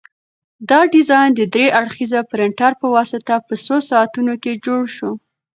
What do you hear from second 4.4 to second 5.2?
کې جوړ شو.